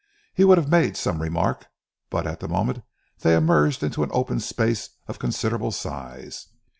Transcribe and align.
He 0.33 0.43
would 0.43 0.57
have 0.57 0.67
made 0.67 0.97
some 0.97 1.21
remark; 1.21 1.67
but 2.09 2.25
at 2.25 2.39
the 2.39 2.47
moment 2.47 2.81
they 3.19 3.35
emerged 3.35 3.83
into 3.83 4.03
a 4.03 4.07
open 4.09 4.39
space 4.39 4.89
of 5.07 5.19
considerable 5.19 5.69
size. 5.71 6.47